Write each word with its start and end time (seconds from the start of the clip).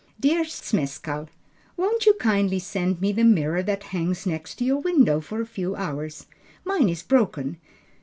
DEAR 0.19 0.43
ZMESKALL, 0.45 1.29
Won't 1.77 2.07
you 2.07 2.13
kindly 2.15 2.57
send 2.57 3.01
me 3.01 3.11
the 3.11 3.23
mirror 3.23 3.61
that 3.61 3.83
hangs 3.93 4.25
next 4.25 4.55
to 4.55 4.65
your 4.65 4.79
window 4.79 5.21
for 5.21 5.41
a 5.41 5.45
few 5.45 5.75
hours. 5.75 6.25
Mine 6.65 6.89
is 6.89 7.03
broken. 7.03 7.57